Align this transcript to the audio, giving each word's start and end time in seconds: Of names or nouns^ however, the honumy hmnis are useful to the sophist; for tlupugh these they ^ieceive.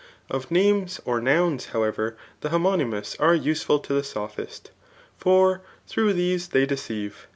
Of 0.31 0.49
names 0.49 0.99
or 1.05 1.21
nouns^ 1.21 1.65
however, 1.67 2.17
the 2.39 2.49
honumy 2.49 2.87
hmnis 2.89 3.15
are 3.19 3.35
useful 3.35 3.77
to 3.81 3.93
the 3.93 4.01
sophist; 4.01 4.71
for 5.15 5.61
tlupugh 5.87 6.15
these 6.15 6.47
they 6.47 6.65
^ieceive. 6.65 7.27